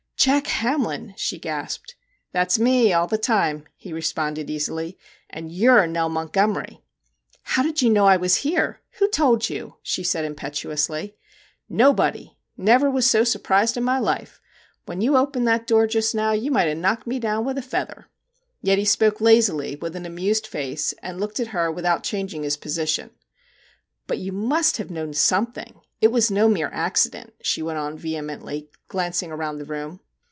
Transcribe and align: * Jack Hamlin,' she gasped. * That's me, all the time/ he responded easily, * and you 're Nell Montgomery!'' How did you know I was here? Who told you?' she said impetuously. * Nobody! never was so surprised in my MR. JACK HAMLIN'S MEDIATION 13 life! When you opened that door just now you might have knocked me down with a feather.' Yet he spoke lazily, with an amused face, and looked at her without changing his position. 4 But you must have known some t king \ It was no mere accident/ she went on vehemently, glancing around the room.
* 0.21 0.21
Jack 0.21 0.45
Hamlin,' 0.45 1.15
she 1.17 1.39
gasped. 1.39 1.95
* 2.13 2.31
That's 2.31 2.59
me, 2.59 2.93
all 2.93 3.07
the 3.07 3.17
time/ 3.17 3.63
he 3.75 3.91
responded 3.91 4.51
easily, 4.51 4.95
* 5.13 5.29
and 5.31 5.51
you 5.51 5.71
're 5.71 5.87
Nell 5.87 6.09
Montgomery!'' 6.09 6.83
How 7.55 7.63
did 7.63 7.81
you 7.81 7.89
know 7.89 8.05
I 8.05 8.17
was 8.17 8.35
here? 8.45 8.81
Who 8.99 9.09
told 9.09 9.49
you?' 9.49 9.77
she 9.91 10.03
said 10.03 10.23
impetuously. 10.23 11.15
* 11.45 11.69
Nobody! 11.83 12.37
never 12.55 12.87
was 12.87 13.09
so 13.09 13.23
surprised 13.23 13.77
in 13.77 13.83
my 13.83 13.93
MR. 13.93 13.95
JACK 13.95 13.97
HAMLIN'S 13.97 14.27
MEDIATION 14.29 14.45
13 14.45 14.45
life! 14.45 14.85
When 14.85 15.01
you 15.01 15.17
opened 15.17 15.47
that 15.47 15.65
door 15.65 15.87
just 15.87 16.13
now 16.13 16.33
you 16.33 16.51
might 16.51 16.67
have 16.67 16.77
knocked 16.77 17.07
me 17.07 17.17
down 17.17 17.43
with 17.43 17.57
a 17.57 17.63
feather.' 17.63 18.05
Yet 18.61 18.77
he 18.77 18.85
spoke 18.85 19.21
lazily, 19.21 19.75
with 19.77 19.95
an 19.95 20.05
amused 20.05 20.45
face, 20.45 20.93
and 21.01 21.19
looked 21.19 21.39
at 21.39 21.47
her 21.47 21.71
without 21.71 22.03
changing 22.03 22.43
his 22.43 22.57
position. 22.57 23.07
4 23.09 23.15
But 24.05 24.17
you 24.19 24.31
must 24.31 24.77
have 24.77 24.91
known 24.91 25.15
some 25.15 25.47
t 25.51 25.63
king 25.63 25.81
\ 25.91 25.99
It 25.99 26.11
was 26.11 26.29
no 26.29 26.47
mere 26.47 26.69
accident/ 26.71 27.33
she 27.41 27.63
went 27.63 27.79
on 27.79 27.97
vehemently, 27.97 28.69
glancing 28.87 29.31
around 29.31 29.57
the 29.57 29.65
room. 29.65 29.99